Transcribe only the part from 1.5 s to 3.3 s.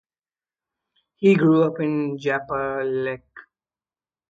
up in Japelaq.